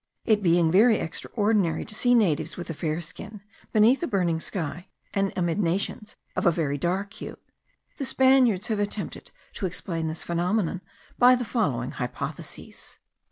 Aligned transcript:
It 0.25 0.41
being 0.41 0.71
very 0.71 0.97
extraordinary 0.97 1.85
to 1.85 1.93
see 1.93 2.15
natives 2.15 2.57
with 2.57 2.71
a 2.71 2.73
fair 2.73 3.01
skin 3.01 3.41
beneath 3.71 4.01
a 4.01 4.07
burning 4.07 4.39
sky, 4.39 4.87
and 5.13 5.31
amid 5.35 5.59
nations 5.59 6.15
of 6.35 6.47
a 6.47 6.51
very 6.51 6.75
dark 6.79 7.13
hue, 7.13 7.37
the 7.97 8.05
Spaniards 8.05 8.65
have 8.69 8.79
attempted 8.79 9.29
to 9.53 9.67
explain 9.67 10.07
this 10.07 10.23
phenomenon 10.23 10.81
by 11.19 11.35
the 11.35 11.45
following 11.45 11.91
hypotheses. 11.91 12.97